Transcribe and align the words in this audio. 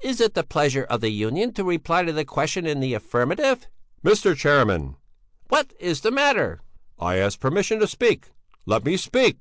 Is 0.00 0.18
it 0.22 0.32
the 0.32 0.44
pleasure 0.44 0.84
of 0.84 1.02
the 1.02 1.10
Union 1.10 1.52
to 1.52 1.62
reply 1.62 2.02
to 2.02 2.10
the 2.10 2.24
question 2.24 2.64
in 2.66 2.80
the 2.80 2.94
affirmative?" 2.94 3.66
"Mr. 4.02 4.34
Chairman!" 4.34 4.96
"What 5.48 5.74
is 5.78 6.00
the 6.00 6.10
matter?" 6.10 6.62
"I 6.98 7.16
ask 7.16 7.38
permission 7.38 7.78
to 7.80 7.86
speak! 7.86 8.30
Let 8.64 8.82
me 8.86 8.96
speak!" 8.96 9.36